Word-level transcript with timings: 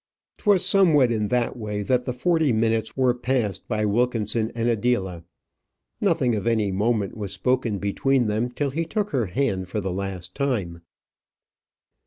'Twas 0.39 0.65
somewhat 0.65 1.11
in 1.11 1.27
this 1.27 1.53
way 1.53 1.83
that 1.83 2.05
the 2.05 2.11
forty 2.11 2.51
minutes 2.51 2.97
were 2.97 3.13
passed 3.13 3.67
by 3.67 3.85
Wilkinson 3.85 4.51
and 4.55 4.67
Adela. 4.67 5.23
Nothing 6.01 6.33
of 6.33 6.47
any 6.47 6.71
moment 6.71 7.15
was 7.15 7.31
spoken 7.33 7.77
between 7.77 8.25
them 8.25 8.49
till 8.49 8.71
he 8.71 8.83
took 8.83 9.11
her 9.11 9.27
hand 9.27 9.67
for 9.67 9.79
the 9.79 9.93
last 9.93 10.33
time. 10.33 10.81